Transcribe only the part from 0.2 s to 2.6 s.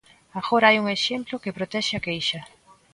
Agora hai un exemplo que protexe a queixa.